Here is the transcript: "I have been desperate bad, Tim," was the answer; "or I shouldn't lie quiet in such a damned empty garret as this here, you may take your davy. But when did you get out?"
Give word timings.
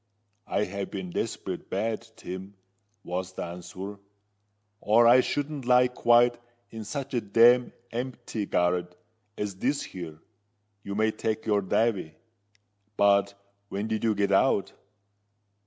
"I 0.47 0.63
have 0.63 0.89
been 0.89 1.11
desperate 1.11 1.69
bad, 1.69 2.07
Tim," 2.15 2.55
was 3.03 3.33
the 3.33 3.43
answer; 3.43 3.99
"or 4.79 5.05
I 5.07 5.19
shouldn't 5.21 5.65
lie 5.67 5.89
quiet 5.89 6.39
in 6.71 6.85
such 6.85 7.13
a 7.13 7.21
damned 7.21 7.71
empty 7.91 8.47
garret 8.47 8.95
as 9.37 9.57
this 9.57 9.83
here, 9.83 10.17
you 10.83 10.95
may 10.95 11.11
take 11.11 11.45
your 11.45 11.61
davy. 11.61 12.15
But 12.97 13.35
when 13.69 13.87
did 13.87 14.03
you 14.03 14.15
get 14.15 14.31
out?" 14.31 14.73